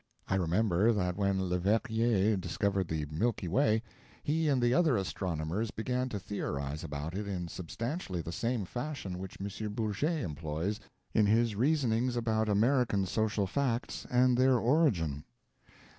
I 0.27 0.33
remember 0.33 0.91
that 0.91 1.15
when 1.15 1.47
Leverrier 1.47 2.35
discovered 2.35 2.87
the 2.87 3.05
Milky 3.11 3.47
Way, 3.47 3.83
he 4.23 4.47
and 4.49 4.59
the 4.59 4.73
other 4.73 4.97
astronomers 4.97 5.69
began 5.69 6.09
to 6.09 6.17
theorize 6.17 6.83
about 6.83 7.15
it 7.15 7.27
in 7.27 7.47
substantially 7.47 8.23
the 8.23 8.31
same 8.31 8.65
fashion 8.65 9.19
which 9.19 9.37
M. 9.39 9.73
Bourget 9.73 10.23
employs 10.23 10.79
in 11.13 11.27
his 11.27 11.55
reasonings 11.55 12.15
about 12.17 12.49
American 12.49 13.05
social 13.05 13.45
facts 13.45 14.07
and 14.09 14.35
their 14.39 14.57
origin. 14.57 15.23